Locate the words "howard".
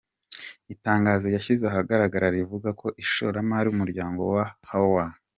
4.69-5.13